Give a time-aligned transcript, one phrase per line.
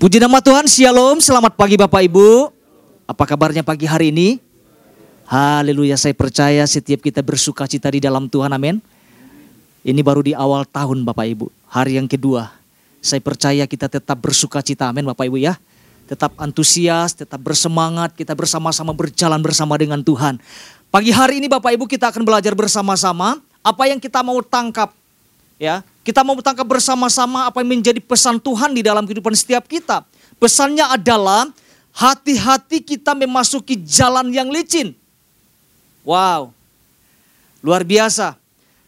[0.00, 2.48] Puji nama Tuhan, Shalom, selamat pagi Bapak Ibu.
[3.04, 4.40] Apa kabarnya pagi hari ini?
[5.28, 8.80] Haleluya, saya percaya setiap kita bersuka cita di dalam Tuhan, amin.
[9.84, 12.48] Ini baru di awal tahun Bapak Ibu, hari yang kedua.
[13.04, 15.60] Saya percaya kita tetap bersuka cita, amin Bapak Ibu ya.
[16.08, 20.40] Tetap antusias, tetap bersemangat, kita bersama-sama berjalan bersama dengan Tuhan.
[20.88, 24.96] Pagi hari ini Bapak Ibu kita akan belajar bersama-sama apa yang kita mau tangkap
[25.60, 30.00] ya kita mau tangkap bersama-sama apa yang menjadi pesan Tuhan di dalam kehidupan setiap kita.
[30.40, 31.52] Pesannya adalah
[31.92, 34.96] hati-hati kita memasuki jalan yang licin.
[36.00, 36.56] Wow,
[37.60, 38.40] luar biasa.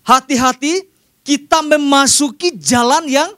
[0.03, 0.89] Hati-hati
[1.23, 3.31] kita memasuki jalan yang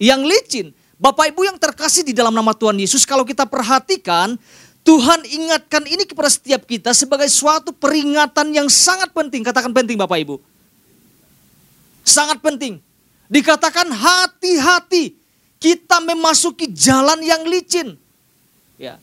[0.00, 0.72] yang licin.
[0.96, 4.36] Bapak Ibu yang terkasih di dalam nama Tuhan Yesus, kalau kita perhatikan,
[4.80, 9.44] Tuhan ingatkan ini kepada setiap kita sebagai suatu peringatan yang sangat penting.
[9.44, 10.40] Katakan penting Bapak Ibu.
[12.04, 12.80] Sangat penting.
[13.30, 15.14] Dikatakan hati-hati
[15.62, 17.94] kita memasuki jalan yang licin.
[18.74, 18.98] Ya.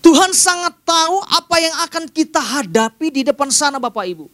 [0.00, 4.26] Tuhan sangat tahu apa yang akan kita hadapi di depan sana Bapak Ibu.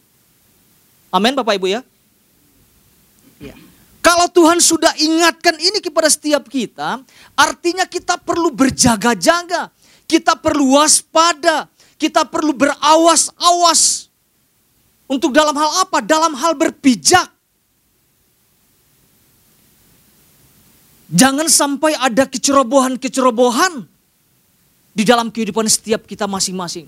[1.11, 1.81] Amin Bapak Ibu ya.
[3.43, 3.57] ya.
[4.05, 7.03] Kalau Tuhan sudah ingatkan ini kepada setiap kita,
[7.37, 9.69] artinya kita perlu berjaga-jaga,
[10.09, 11.69] kita perlu waspada,
[12.01, 14.09] kita perlu berawas-awas.
[15.09, 16.05] Untuk dalam hal apa?
[16.05, 17.38] Dalam hal berpijak.
[21.09, 23.89] Jangan sampai ada kecerobohan-kecerobohan
[24.93, 26.85] di dalam kehidupan setiap kita masing-masing.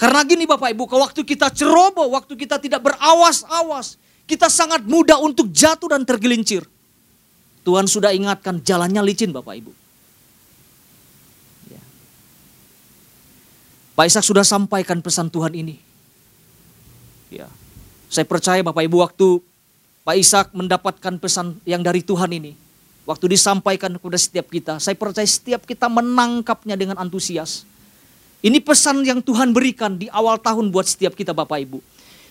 [0.00, 5.52] Karena gini Bapak Ibu, waktu kita ceroboh, waktu kita tidak berawas-awas, kita sangat mudah untuk
[5.52, 6.64] jatuh dan tergelincir.
[7.62, 9.72] Tuhan sudah ingatkan jalannya licin Bapak Ibu.
[11.70, 11.82] Ya.
[13.94, 15.78] Pak Ishak sudah sampaikan pesan Tuhan ini.
[17.30, 17.46] Ya.
[18.10, 19.28] Saya percaya Bapak Ibu waktu
[20.02, 22.58] Pak Ishak mendapatkan pesan yang dari Tuhan ini,
[23.02, 27.66] Waktu disampaikan kepada setiap kita, saya percaya setiap kita menangkapnya dengan antusias.
[28.42, 31.82] Ini pesan yang Tuhan berikan di awal tahun buat setiap kita Bapak Ibu.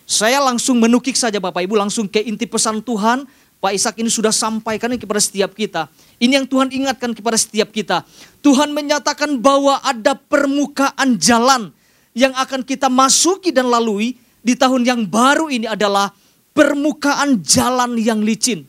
[0.08, 3.28] Saya langsung menukik saja Bapak Ibu, langsung ke inti pesan Tuhan.
[3.62, 5.88] Pak Ishak ini sudah sampaikan kepada setiap kita.
[6.18, 8.04] Ini yang Tuhan ingatkan kepada setiap kita.
[8.42, 11.70] Tuhan menyatakan bahwa ada permukaan jalan
[12.18, 16.12] yang akan kita masuki dan lalui di tahun yang baru ini adalah
[16.52, 18.66] permukaan jalan yang licin.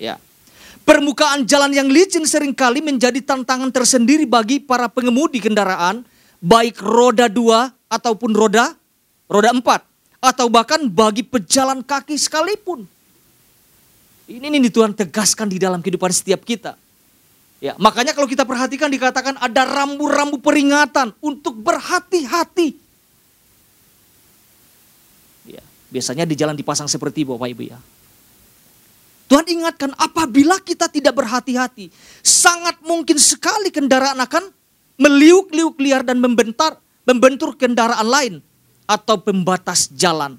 [0.00, 0.18] Ya.
[0.84, 6.04] Permukaan jalan yang licin sering kali menjadi tantangan tersendiri bagi para pengemudi kendaraan,
[6.44, 8.76] baik roda dua ataupun roda
[9.24, 9.80] roda empat,
[10.20, 12.84] atau bahkan bagi pejalan kaki sekalipun.
[14.28, 16.76] Ini ini Tuhan tegaskan di dalam kehidupan setiap kita.
[17.64, 22.76] Ya, makanya kalau kita perhatikan dikatakan ada rambu-rambu peringatan untuk berhati-hati.
[25.48, 27.80] Ya, biasanya di jalan dipasang seperti Bapak Ibu ya.
[29.34, 31.90] Tuhan ingatkan apabila kita tidak berhati-hati,
[32.22, 34.46] sangat mungkin sekali kendaraan akan
[34.94, 38.34] meliuk-liuk liar dan membentar, membentur kendaraan lain
[38.86, 40.38] atau pembatas jalan.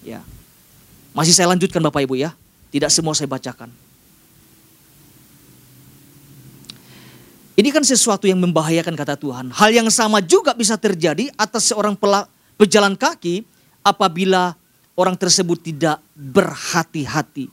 [0.00, 0.24] Ya.
[1.12, 2.32] Masih saya lanjutkan Bapak Ibu ya.
[2.72, 3.68] Tidak semua saya bacakan.
[7.60, 9.52] Ini kan sesuatu yang membahayakan kata Tuhan.
[9.52, 11.92] Hal yang sama juga bisa terjadi atas seorang
[12.56, 13.44] pejalan kaki
[13.84, 14.56] apabila
[14.96, 17.48] orang tersebut tidak berhati-hati.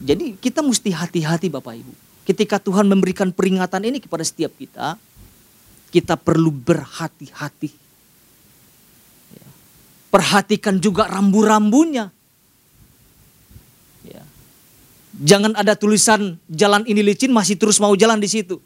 [0.00, 1.92] Jadi kita mesti hati-hati Bapak Ibu.
[2.24, 4.96] Ketika Tuhan memberikan peringatan ini kepada setiap kita,
[5.92, 7.70] kita perlu berhati-hati.
[9.36, 9.48] Ya.
[10.08, 12.08] Perhatikan juga rambu-rambunya.
[14.08, 14.24] Ya.
[15.20, 18.56] Jangan ada tulisan jalan ini licin masih terus mau jalan di situ.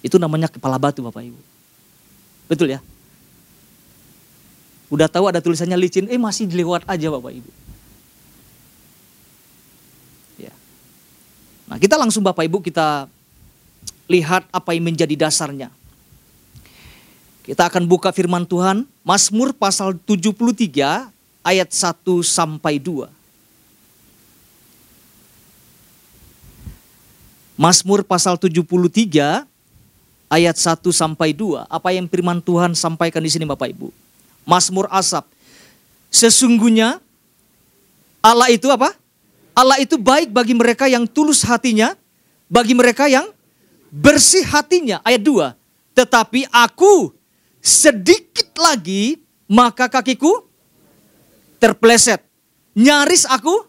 [0.00, 1.59] Itu namanya kepala batu Bapak Ibu.
[2.50, 2.82] Betul ya?
[4.90, 7.50] Udah tahu ada tulisannya licin, eh masih dilewat aja Bapak Ibu.
[10.42, 10.50] Ya.
[11.70, 13.06] Nah kita langsung Bapak Ibu kita
[14.10, 15.70] lihat apa yang menjadi dasarnya.
[17.46, 21.06] Kita akan buka firman Tuhan, Mazmur pasal 73
[21.46, 23.06] ayat 1 sampai 2.
[27.54, 29.49] Mazmur pasal 73
[30.30, 31.66] ayat 1 sampai 2.
[31.66, 33.90] Apa yang firman Tuhan sampaikan di sini Bapak Ibu.
[34.46, 35.26] Mazmur Asap.
[36.08, 37.02] Sesungguhnya
[38.22, 38.94] Allah itu apa?
[39.52, 41.98] Allah itu baik bagi mereka yang tulus hatinya,
[42.46, 43.28] bagi mereka yang
[43.90, 45.02] bersih hatinya.
[45.02, 45.98] Ayat 2.
[45.98, 47.10] Tetapi aku
[47.58, 49.18] sedikit lagi
[49.50, 50.46] maka kakiku
[51.58, 52.22] terpleset.
[52.72, 53.66] Nyaris aku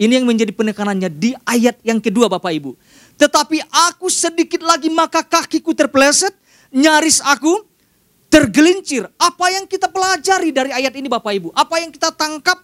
[0.00, 2.74] ini yang menjadi penekanannya di ayat yang kedua Bapak Ibu.
[3.16, 6.36] Tetapi aku sedikit lagi maka kakiku terpleset,
[6.68, 7.64] nyaris aku
[8.28, 9.08] tergelincir.
[9.16, 11.48] Apa yang kita pelajari dari ayat ini Bapak Ibu?
[11.56, 12.60] Apa yang kita tangkap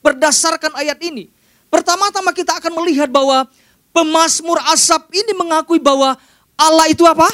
[0.00, 1.28] berdasarkan ayat ini?
[1.68, 3.44] Pertama-tama kita akan melihat bahwa
[3.92, 6.16] pemasmur asap ini mengakui bahwa
[6.56, 7.28] Allah itu apa?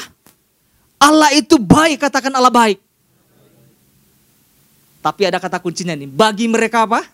[0.97, 2.81] Allah itu baik, katakan Allah baik.
[4.99, 7.05] Tapi ada kata kuncinya nih, bagi mereka apa?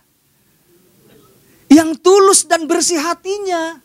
[1.70, 3.83] Yang tulus dan bersih hatinya.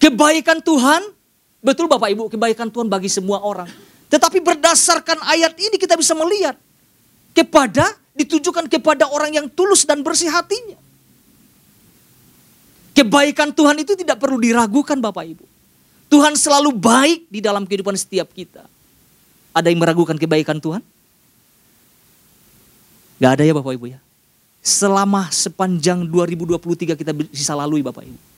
[0.00, 1.12] Kebaikan Tuhan,
[1.60, 3.68] betul Bapak Ibu, kebaikan Tuhan bagi semua orang.
[4.08, 6.56] Tetapi berdasarkan ayat ini kita bisa melihat
[7.36, 10.80] kepada ditujukan kepada orang yang tulus dan bersih hatinya.
[12.96, 15.44] Kebaikan Tuhan itu tidak perlu diragukan Bapak Ibu.
[16.10, 18.66] Tuhan selalu baik di dalam kehidupan setiap kita.
[19.54, 20.82] Ada yang meragukan kebaikan Tuhan?
[23.20, 24.00] Gak ada ya Bapak Ibu ya.
[24.64, 28.29] Selama sepanjang 2023 kita bisa lalui Bapak Ibu.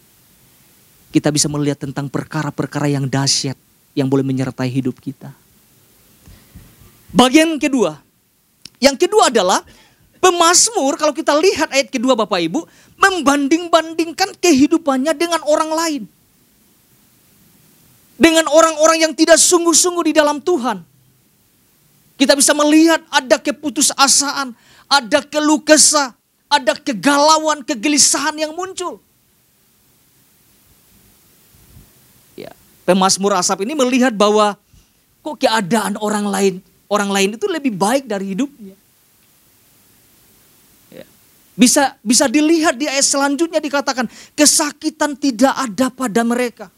[1.12, 3.54] Kita bisa melihat tentang perkara-perkara yang dahsyat
[3.92, 5.28] yang boleh menyertai hidup kita.
[7.12, 8.00] Bagian kedua.
[8.80, 9.60] Yang kedua adalah
[10.18, 12.64] pemazmur kalau kita lihat ayat kedua Bapak Ibu
[12.96, 16.02] membanding-bandingkan kehidupannya dengan orang lain.
[18.16, 20.80] Dengan orang-orang yang tidak sungguh-sungguh di dalam Tuhan.
[22.16, 24.56] Kita bisa melihat ada keputusasaan,
[24.88, 26.14] ada keluh kesah,
[26.48, 29.02] ada kegalauan, kegelisahan yang muncul.
[32.82, 34.58] Pemazmur asap ini melihat bahwa
[35.22, 36.54] kok keadaan orang lain
[36.92, 38.76] orang lain itu lebih baik dari hidupnya.
[40.92, 41.08] Ya.
[41.56, 44.04] Bisa bisa dilihat di ayat selanjutnya dikatakan
[44.36, 46.68] kesakitan tidak ada pada mereka.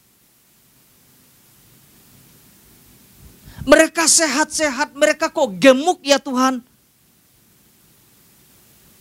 [3.64, 6.60] Mereka sehat-sehat, mereka kok gemuk ya Tuhan.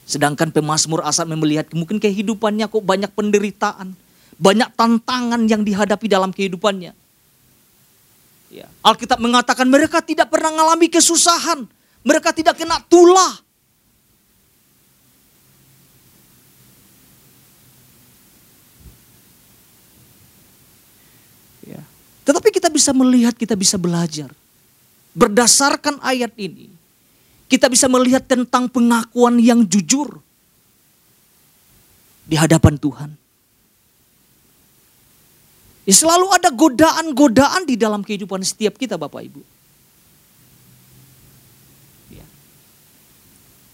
[0.08, 3.92] Sedangkan pemazmur asap melihat mungkin kehidupannya kok banyak penderitaan,
[4.44, 6.92] banyak tantangan yang dihadapi dalam kehidupannya.
[8.52, 8.68] Ya.
[8.84, 11.64] Alkitab mengatakan mereka tidak pernah mengalami kesusahan.
[12.04, 13.40] Mereka tidak kena tulah.
[21.64, 21.80] Ya.
[22.28, 24.28] Tetapi kita bisa melihat, kita bisa belajar.
[25.16, 26.68] Berdasarkan ayat ini,
[27.48, 30.20] kita bisa melihat tentang pengakuan yang jujur
[32.28, 33.23] di hadapan Tuhan.
[35.84, 39.42] Selalu ada godaan-godaan di dalam kehidupan setiap kita Bapak Ibu.
[42.08, 42.24] Ya.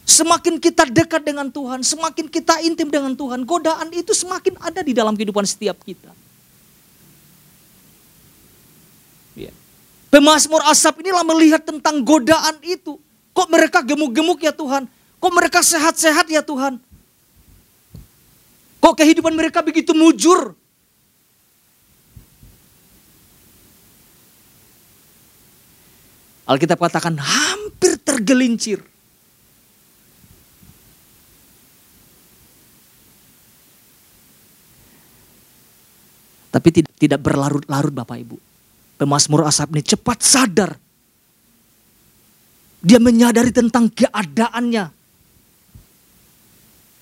[0.09, 4.97] Semakin kita dekat dengan Tuhan, semakin kita intim dengan Tuhan, godaan itu semakin ada di
[4.97, 6.09] dalam kehidupan setiap kita.
[9.37, 9.53] Ya.
[10.09, 12.97] Pemasmur asap inilah melihat tentang godaan itu.
[13.37, 14.89] Kok mereka gemuk-gemuk ya Tuhan?
[15.21, 16.81] Kok mereka sehat-sehat ya Tuhan?
[18.81, 20.57] Kok kehidupan mereka begitu mujur?
[26.49, 28.81] Alkitab katakan hampir tergelincir.
[36.49, 38.37] Tapi tidak, tidak berlarut-larut Bapak Ibu.
[38.97, 40.73] Pemasmur asap ini cepat sadar.
[42.81, 44.85] Dia menyadari tentang keadaannya.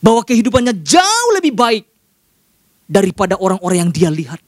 [0.04, 1.88] Bahwa kehidupannya jauh lebih baik
[2.84, 4.44] daripada orang-orang yang dia lihat.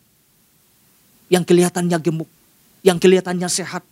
[1.32, 2.30] Yang kelihatannya gemuk,
[2.84, 3.88] yang kelihatannya sehat,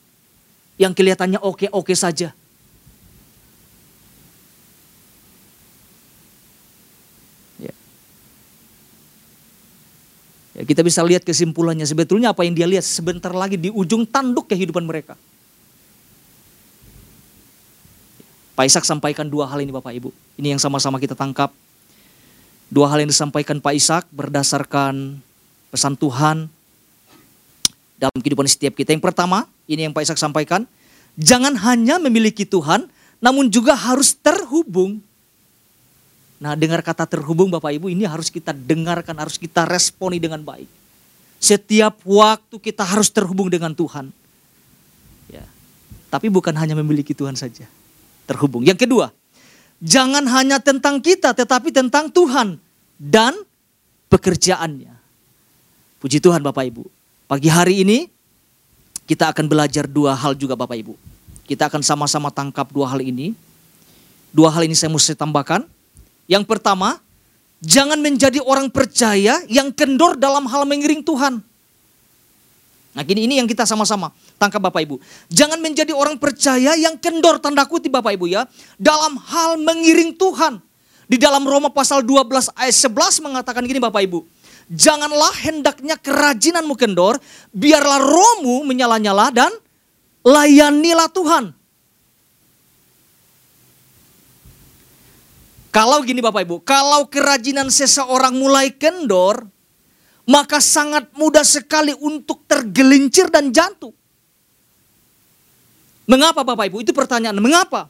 [0.78, 2.32] yang kelihatannya oke-oke saja.
[7.58, 7.74] Ya.
[10.54, 10.62] ya.
[10.62, 14.86] Kita bisa lihat kesimpulannya sebetulnya apa yang dia lihat sebentar lagi di ujung tanduk kehidupan
[14.86, 15.18] mereka.
[18.58, 20.10] Pak Ishak sampaikan dua hal ini Bapak Ibu.
[20.38, 21.54] Ini yang sama-sama kita tangkap.
[22.74, 25.22] Dua hal yang disampaikan Pak Ishak berdasarkan
[25.70, 26.50] pesan Tuhan
[27.98, 28.94] dalam kehidupan setiap kita.
[28.94, 30.70] Yang pertama, ini yang Pak Ishak sampaikan.
[31.18, 32.86] Jangan hanya memiliki Tuhan,
[33.18, 35.02] namun juga harus terhubung.
[36.38, 40.70] Nah dengar kata terhubung Bapak Ibu ini harus kita dengarkan, harus kita responi dengan baik.
[41.42, 44.14] Setiap waktu kita harus terhubung dengan Tuhan.
[45.30, 45.46] Ya.
[46.14, 47.66] Tapi bukan hanya memiliki Tuhan saja.
[48.30, 48.62] Terhubung.
[48.62, 49.10] Yang kedua,
[49.82, 52.62] jangan hanya tentang kita tetapi tentang Tuhan
[53.02, 53.34] dan
[54.14, 54.94] pekerjaannya.
[55.98, 56.97] Puji Tuhan Bapak Ibu.
[57.28, 58.08] Pagi hari ini
[59.04, 60.96] kita akan belajar dua hal juga Bapak Ibu.
[61.44, 63.36] Kita akan sama-sama tangkap dua hal ini.
[64.32, 65.68] Dua hal ini saya mesti tambahkan.
[66.32, 67.04] Yang pertama,
[67.60, 71.44] jangan menjadi orang percaya yang kendor dalam hal mengiring Tuhan.
[72.96, 74.96] Nah gini ini yang kita sama-sama tangkap Bapak Ibu.
[75.28, 78.48] Jangan menjadi orang percaya yang kendor tanda kutip Bapak Ibu ya.
[78.80, 80.64] Dalam hal mengiring Tuhan.
[81.12, 84.24] Di dalam Roma pasal 12 ayat 11 mengatakan gini Bapak Ibu.
[84.68, 87.16] Janganlah hendaknya kerajinanmu kendor,
[87.56, 89.52] biarlah rohmu menyala-nyala dan
[90.28, 91.56] layanilah Tuhan.
[95.72, 99.48] Kalau gini Bapak Ibu, kalau kerajinan seseorang mulai kendor,
[100.28, 103.96] maka sangat mudah sekali untuk tergelincir dan jatuh.
[106.08, 106.84] Mengapa Bapak Ibu?
[106.84, 107.40] Itu pertanyaan.
[107.40, 107.88] Mengapa?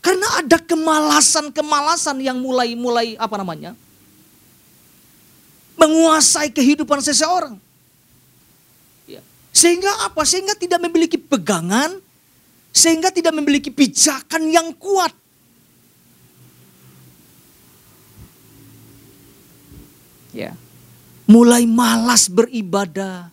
[0.00, 3.74] Karena ada kemalasan-kemalasan yang mulai-mulai apa namanya?
[5.76, 7.60] Menguasai kehidupan seseorang.
[9.04, 9.20] Ya.
[9.52, 10.24] Sehingga apa?
[10.24, 12.00] Sehingga tidak memiliki pegangan,
[12.72, 15.12] sehingga tidak memiliki pijakan yang kuat.
[20.36, 20.52] Ya.
[21.24, 23.32] Mulai malas beribadah,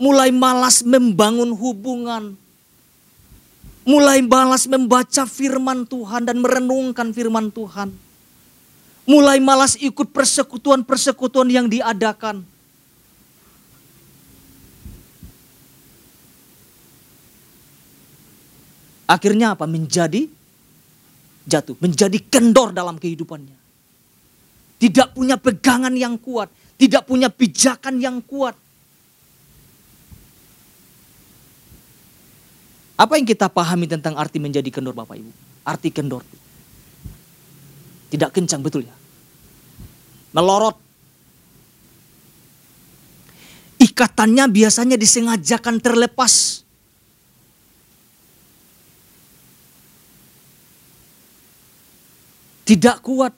[0.00, 2.34] mulai malas membangun hubungan,
[3.84, 8.09] mulai malas membaca firman Tuhan dan merenungkan firman Tuhan.
[9.08, 12.44] Mulai malas ikut persekutuan-persekutuan yang diadakan.
[19.10, 19.66] Akhirnya apa?
[19.66, 20.30] Menjadi
[21.50, 23.58] jatuh, menjadi kendor dalam kehidupannya.
[24.80, 28.54] Tidak punya pegangan yang kuat, tidak punya pijakan yang kuat.
[33.00, 35.32] Apa yang kita pahami tentang arti menjadi kendor Bapak Ibu?
[35.64, 36.20] Arti kendor.
[38.10, 38.94] Tidak kencang betul ya.
[40.34, 40.76] Melorot.
[43.80, 46.66] Ikatannya biasanya disengajakan terlepas.
[52.66, 53.34] Tidak kuat.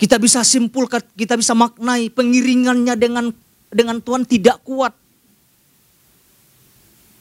[0.00, 3.28] Kita bisa simpulkan, kita bisa maknai pengiringannya dengan
[3.68, 4.96] dengan Tuhan tidak kuat.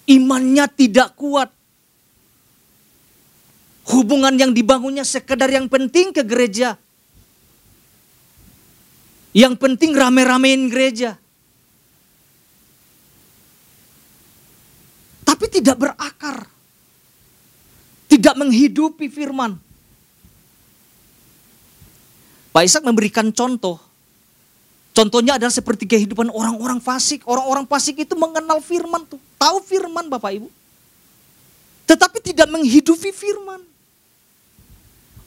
[0.08, 1.52] Imannya tidak kuat.
[3.90, 6.78] Hubungan yang dibangunnya sekedar yang penting ke gereja.
[9.34, 11.18] Yang penting rame-ramein gereja.
[15.26, 16.46] Tapi tidak berakar.
[18.10, 19.58] Tidak menghidupi firman.
[22.50, 23.78] Pak Ishak memberikan contoh.
[24.94, 27.26] Contohnya adalah seperti kehidupan orang-orang fasik.
[27.26, 29.22] Orang-orang fasik itu mengenal firman tuh.
[29.38, 30.50] Tahu firman Bapak Ibu.
[31.90, 33.79] Tetapi tidak menghidupi firman.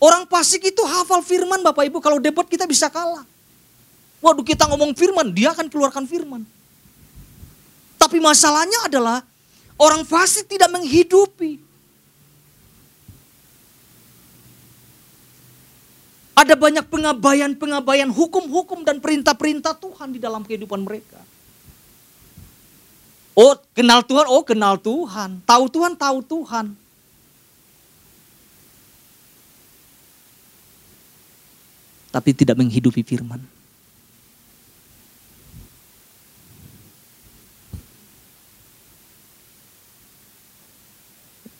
[0.02, 2.02] Orang fasik itu hafal firman Bapak Ibu.
[2.02, 3.22] Kalau debat kita bisa kalah.
[4.18, 6.42] Waduh kita ngomong firman, dia akan keluarkan firman.
[8.02, 9.22] Tapi masalahnya adalah
[9.78, 11.62] orang fasik tidak menghidupi.
[16.34, 21.22] Ada banyak pengabaian-pengabaian hukum-hukum dan perintah-perintah Tuhan di dalam kehidupan mereka.
[23.38, 25.38] Oh, kenal Tuhan, oh kenal Tuhan.
[25.46, 26.81] Tahu Tuhan, tahu Tuhan.
[32.12, 33.40] Tapi tidak menghidupi firman.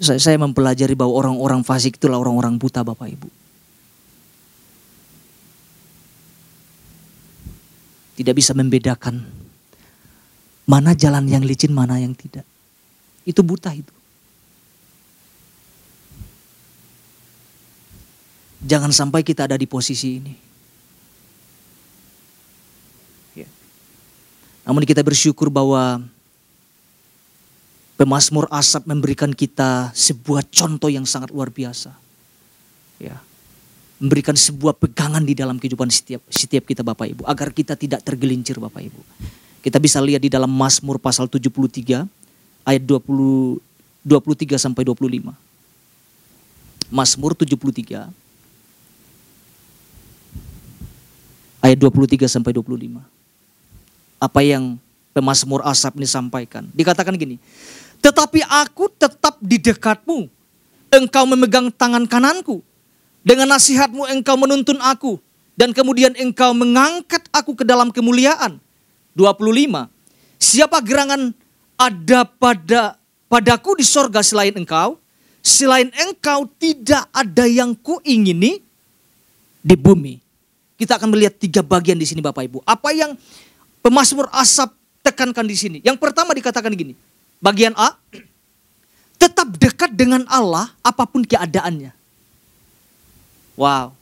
[0.02, 3.42] Saya mempelajari bahwa orang-orang fasik itulah orang-orang buta Bapak Ibu.
[8.22, 9.24] tidak bisa membedakan
[10.68, 12.46] mana jalan yang licin, mana yang tidak.
[13.26, 13.90] Itu buta itu.
[18.62, 20.34] Jangan sampai kita ada di posisi ini.
[23.34, 23.50] Ya.
[24.62, 26.02] Namun kita bersyukur bahwa
[27.98, 31.94] Pemasmur Asap memberikan kita sebuah contoh yang sangat luar biasa.
[33.02, 33.18] Ya
[34.02, 38.58] memberikan sebuah pegangan di dalam kehidupan setiap setiap kita Bapak Ibu agar kita tidak tergelincir
[38.58, 38.98] Bapak Ibu.
[39.62, 42.02] Kita bisa lihat di dalam Mazmur pasal 73
[42.66, 43.62] ayat 20
[44.02, 45.30] 23 sampai 25.
[46.90, 48.10] Mazmur 73
[51.62, 52.98] ayat 23 sampai 25.
[54.18, 54.76] Apa yang
[55.14, 56.66] pemazmur Asap ini sampaikan?
[56.74, 57.38] Dikatakan gini,
[58.02, 60.26] "Tetapi aku tetap di dekatmu.
[60.90, 62.60] Engkau memegang tangan kananku."
[63.22, 65.22] Dengan nasihatmu engkau menuntun aku.
[65.54, 68.58] Dan kemudian engkau mengangkat aku ke dalam kemuliaan.
[69.14, 69.86] 25.
[70.42, 71.30] Siapa gerangan
[71.78, 72.98] ada pada
[73.30, 74.98] padaku di sorga selain engkau?
[75.42, 78.62] Selain engkau tidak ada yang kuingini
[79.62, 80.21] di bumi.
[80.82, 82.58] Kita akan melihat tiga bagian di sini Bapak Ibu.
[82.66, 83.14] Apa yang
[83.86, 84.74] pemazmur asap
[85.06, 85.78] tekankan di sini?
[85.78, 86.98] Yang pertama dikatakan gini.
[87.38, 87.94] Bagian A,
[89.14, 91.94] tetap dekat dengan Allah apa pun keadaannya.
[93.54, 93.94] Wow.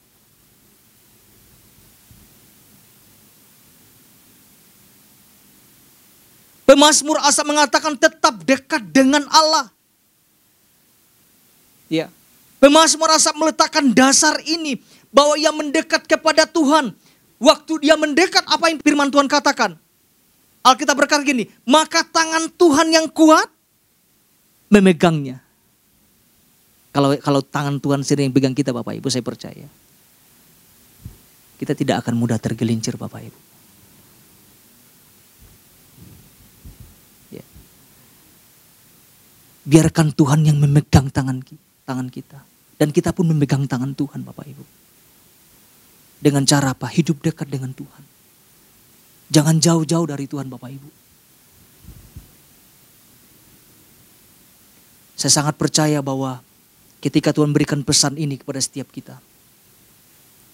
[6.64, 9.68] Pemasmur Asa mengatakan tetap dekat dengan Allah.
[11.92, 12.08] Ya.
[12.56, 14.80] Pemasmur Asa meletakkan dasar ini
[15.10, 16.94] bahwa ia mendekat kepada Tuhan.
[17.40, 19.76] Waktu dia mendekat apa yang firman Tuhan katakan?
[20.60, 23.48] Alkitab berkata gini, maka tangan Tuhan yang kuat
[24.68, 25.40] memegangnya.
[26.90, 29.66] Kalau kalau tangan Tuhan sendiri yang pegang kita Bapak Ibu, saya percaya.
[31.56, 33.40] Kita tidak akan mudah tergelincir Bapak Ibu.
[37.40, 37.44] Ya.
[39.64, 41.40] Biarkan Tuhan yang memegang tangan
[41.88, 42.42] tangan kita.
[42.76, 44.64] Dan kita pun memegang tangan Tuhan Bapak Ibu.
[46.20, 46.84] Dengan cara apa?
[46.86, 48.04] Hidup dekat dengan Tuhan.
[49.32, 50.90] Jangan jauh-jauh dari Tuhan Bapak Ibu.
[55.16, 56.40] Saya sangat percaya bahwa
[57.00, 59.16] ketika Tuhan berikan pesan ini kepada setiap kita.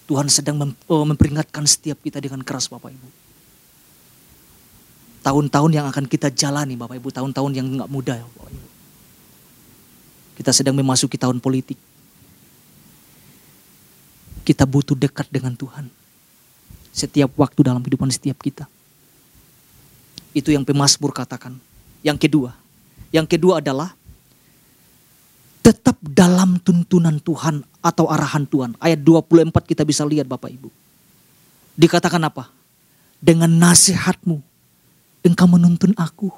[0.07, 3.09] Tuhan sedang oh, memperingatkan setiap kita dengan keras Bapak Ibu.
[5.27, 8.67] Tahun-tahun yang akan kita jalani Bapak Ibu, tahun-tahun yang nggak mudah Bapak Ibu.
[10.39, 11.75] Kita sedang memasuki tahun politik.
[14.47, 15.91] Kita butuh dekat dengan Tuhan
[16.95, 18.63] setiap waktu dalam kehidupan setiap kita.
[20.31, 21.59] Itu yang pemasmur katakan.
[21.99, 22.55] Yang kedua,
[23.11, 23.91] yang kedua adalah
[25.59, 28.71] tetap dalam tuntunan Tuhan atau arahan Tuhan.
[28.79, 30.71] Ayat 24 kita bisa lihat Bapak Ibu.
[31.75, 32.47] Dikatakan apa?
[33.19, 34.39] Dengan nasihatmu
[35.27, 36.31] engkau menuntun aku.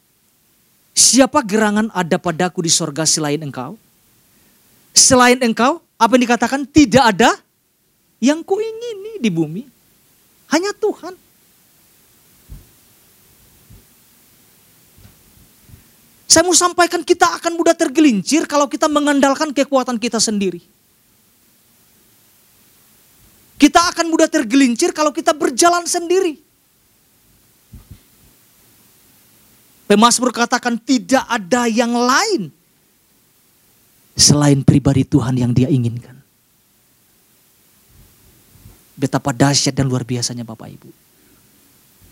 [0.95, 3.90] Siapa gerangan ada padaku di sorga selain engkau?
[4.95, 6.61] Selain engkau, apa yang dikatakan?
[6.67, 7.35] Tidak ada
[8.21, 9.65] yang kuingini di bumi.
[10.51, 11.15] Hanya Tuhan.
[16.31, 20.63] Saya mau sampaikan kita akan mudah tergelincir kalau kita mengandalkan kekuatan kita sendiri.
[23.59, 26.39] Kita akan mudah tergelincir kalau kita berjalan sendiri.
[29.91, 32.55] Pemasmur katakan tidak ada yang lain
[34.21, 36.21] selain pribadi Tuhan yang dia inginkan.
[39.01, 40.93] Betapa dahsyat dan luar biasanya Bapak Ibu.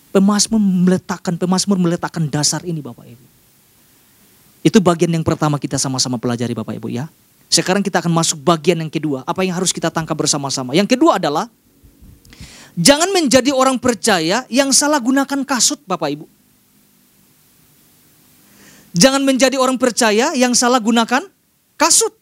[0.09, 3.25] Pemasmur meletakkan, pemasmur meletakkan dasar ini Bapak Ibu.
[4.65, 7.13] Itu bagian yang pertama kita sama-sama pelajari Bapak Ibu ya.
[7.53, 9.21] Sekarang kita akan masuk bagian yang kedua.
[9.29, 10.73] Apa yang harus kita tangkap bersama-sama.
[10.73, 11.53] Yang kedua adalah,
[12.73, 16.27] jangan menjadi orang percaya yang salah gunakan kasut Bapak Ibu.
[18.97, 21.21] Jangan menjadi orang percaya yang salah gunakan
[21.79, 22.13] kasut.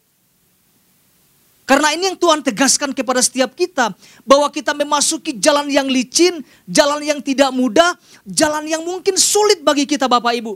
[1.67, 3.91] Karena ini yang Tuhan tegaskan kepada setiap kita.
[4.23, 9.83] Bahwa kita memasuki jalan yang licin, jalan yang tidak mudah, jalan yang mungkin sulit bagi
[9.83, 10.53] kita Bapak Ibu.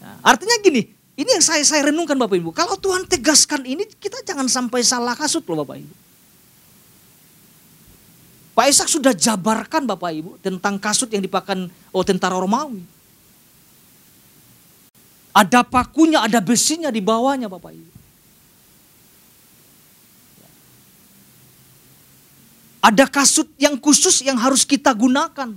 [0.00, 2.56] Nah, artinya gini, ini yang saya, saya renungkan Bapak Ibu.
[2.56, 5.94] Kalau Tuhan tegaskan ini, kita jangan sampai salah kasut loh Bapak Ibu.
[8.52, 13.01] Pak Ishak sudah jabarkan Bapak Ibu tentang kasut yang dipakai oh tentara Romawi.
[15.32, 17.90] Ada pakunya, ada besinya di bawahnya Bapak Ibu.
[22.82, 25.56] Ada kasut yang khusus yang harus kita gunakan.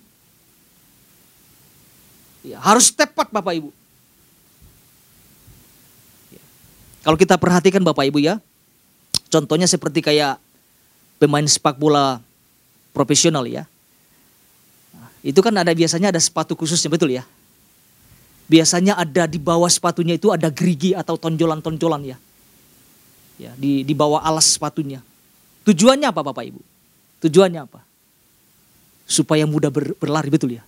[2.45, 3.69] Ya, harus tepat Bapak Ibu.
[6.31, 6.43] Ya.
[7.03, 8.37] Kalau kita perhatikan Bapak Ibu ya,
[9.27, 10.39] contohnya seperti kayak
[11.19, 12.23] pemain sepak bola
[12.95, 13.67] profesional ya.
[14.95, 17.27] Nah, itu kan ada biasanya ada sepatu khususnya betul ya.
[18.45, 22.17] Biasanya ada di bawah sepatunya itu ada gerigi atau tonjolan-tonjolan ya.
[23.35, 25.01] Ya, di di bawah alas sepatunya.
[25.65, 26.61] Tujuannya apa Bapak Ibu?
[27.25, 27.81] Tujuannya apa?
[29.09, 30.63] Supaya mudah ber, berlari betul ya.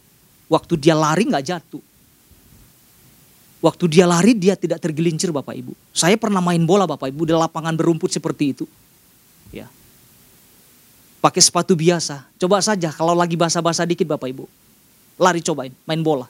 [0.49, 1.83] Waktu dia lari nggak jatuh.
[3.61, 5.73] Waktu dia lari dia tidak tergelincir Bapak Ibu.
[5.93, 8.65] Saya pernah main bola Bapak Ibu di lapangan berumput seperti itu.
[9.53, 9.69] Ya.
[11.21, 12.25] Pakai sepatu biasa.
[12.41, 14.45] Coba saja kalau lagi basah-basah dikit Bapak Ibu.
[15.17, 16.29] Lari cobain, main bola.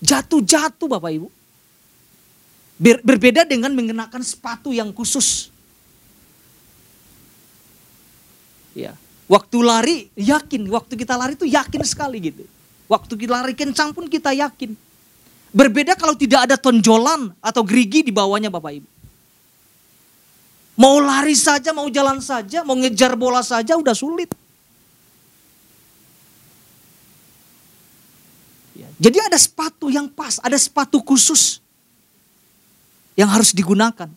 [0.00, 1.28] Jatuh-jatuh Bapak Ibu.
[2.76, 5.48] Ber, berbeda dengan mengenakan sepatu yang khusus.
[8.76, 8.92] Ya.
[9.26, 12.44] Waktu lari yakin, waktu kita lari itu yakin sekali gitu.
[12.86, 14.76] Waktu kita lari kencang pun kita yakin.
[15.50, 18.88] Berbeda kalau tidak ada tonjolan atau gerigi di bawahnya Bapak Ibu.
[20.76, 24.28] Mau lari saja, mau jalan saja, mau ngejar bola saja udah sulit.
[28.96, 31.60] Jadi ada sepatu yang pas, ada sepatu khusus
[33.12, 34.08] yang harus digunakan.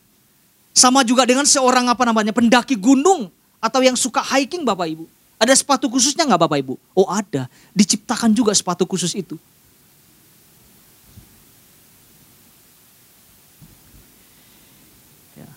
[0.72, 3.28] Sama juga dengan seorang apa namanya pendaki gunung
[3.60, 5.06] atau yang suka hiking Bapak Ibu.
[5.40, 6.80] Ada sepatu khususnya nggak Bapak Ibu?
[6.96, 9.36] Oh ada, diciptakan juga sepatu khusus itu.
[15.36, 15.48] Ya.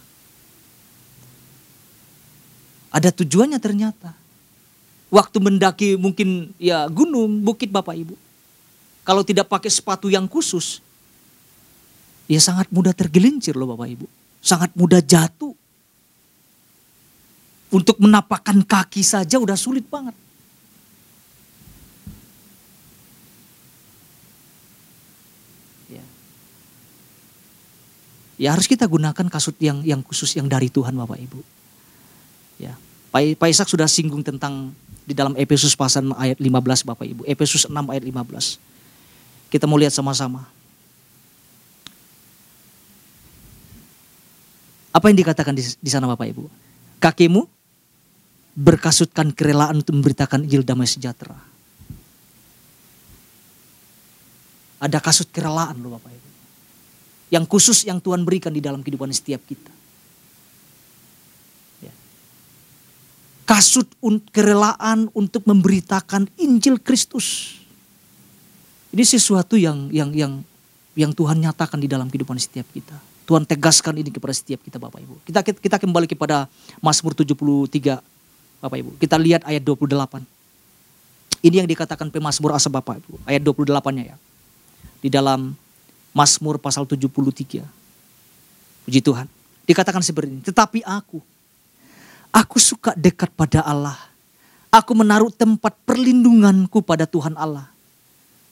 [2.91, 4.19] Ada tujuannya ternyata.
[5.15, 8.32] Waktu mendaki mungkin ya gunung, bukit Bapak Ibu.
[9.03, 10.79] Kalau tidak pakai sepatu yang khusus,
[12.31, 14.07] ya sangat mudah tergelincir loh Bapak Ibu.
[14.39, 15.55] Sangat mudah jatuh.
[17.73, 20.13] Untuk menapakkan kaki saja udah sulit banget.
[25.89, 26.05] Ya.
[28.37, 31.41] ya harus kita gunakan kasut yang yang khusus yang dari Tuhan Bapak Ibu.
[32.61, 32.77] Ya.
[33.09, 37.23] Pak, Pak Ishak sudah singgung tentang di dalam Efesus pasal ayat 15 Bapak Ibu.
[37.25, 38.72] Efesus 6 ayat 15.
[39.53, 40.49] Kita mau lihat sama-sama.
[44.97, 46.49] Apa yang dikatakan di, di sana Bapak Ibu?
[46.97, 47.45] Kakimu
[48.57, 51.37] berkasutkan kerelaan untuk memberitakan Injil damai sejahtera.
[54.81, 56.29] Ada kasut kerelaan loh Bapak Ibu.
[57.33, 59.73] Yang khusus yang Tuhan berikan di dalam kehidupan setiap kita.
[61.85, 61.93] Ya.
[63.45, 63.89] Kasut
[64.33, 67.61] kerelaan untuk memberitakan Injil Kristus.
[68.93, 70.33] Ini sesuatu yang yang yang
[70.93, 72.93] yang Tuhan nyatakan di dalam kehidupan setiap kita.
[73.25, 75.15] Tuhan tegaskan ini kepada setiap kita Bapak Ibu.
[75.25, 76.45] Kita kita kembali kepada
[76.85, 78.05] Mazmur 73
[78.61, 78.91] Bapak Ibu.
[79.01, 80.21] Kita lihat ayat 28.
[81.43, 83.25] Ini yang dikatakan pemazmur asa Bapak Ibu.
[83.25, 84.17] Ayat 28-nya ya.
[85.01, 85.57] Di dalam
[86.13, 87.65] Mazmur pasal 73.
[88.85, 89.27] Puji Tuhan.
[89.65, 90.43] Dikatakan seperti ini.
[90.45, 91.19] Tetapi aku,
[92.29, 93.97] aku suka dekat pada Allah.
[94.69, 97.72] Aku menaruh tempat perlindunganku pada Tuhan Allah.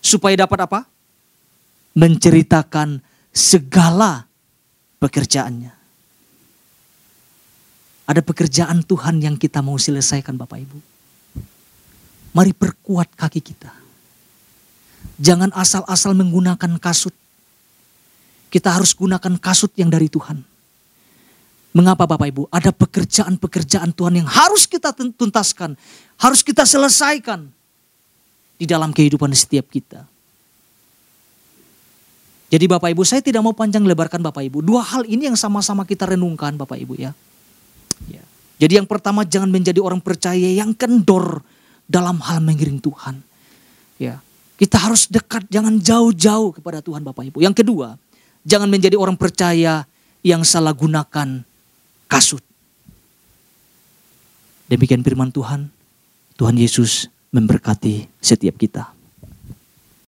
[0.01, 0.81] Supaya dapat apa?
[1.95, 4.25] Menceritakan segala
[4.99, 5.73] pekerjaannya.
[8.11, 10.79] Ada pekerjaan Tuhan yang kita mau selesaikan Bapak Ibu.
[12.35, 13.71] Mari perkuat kaki kita.
[15.21, 17.15] Jangan asal-asal menggunakan kasut.
[18.51, 20.43] Kita harus gunakan kasut yang dari Tuhan.
[21.71, 22.43] Mengapa Bapak Ibu?
[22.51, 25.79] Ada pekerjaan-pekerjaan Tuhan yang harus kita tuntaskan.
[26.19, 27.47] Harus kita selesaikan.
[28.61, 30.05] Di dalam kehidupan setiap kita.
[32.51, 34.61] Jadi Bapak Ibu saya tidak mau panjang lebarkan Bapak Ibu.
[34.61, 37.15] Dua hal ini yang sama-sama kita renungkan Bapak Ibu ya.
[38.11, 38.21] Ya.
[38.61, 41.47] Jadi yang pertama jangan menjadi orang percaya yang kendor
[41.87, 43.23] dalam hal mengiring Tuhan.
[44.03, 44.19] Ya.
[44.61, 47.41] Kita harus dekat, jangan jauh-jauh kepada Tuhan Bapak Ibu.
[47.41, 47.97] Yang kedua,
[48.45, 49.89] jangan menjadi orang percaya
[50.21, 51.41] yang salah gunakan
[52.11, 52.45] kasut.
[54.69, 55.71] Demikian firman Tuhan.
[56.37, 59.00] Tuhan Yesus memberkati setiap kita.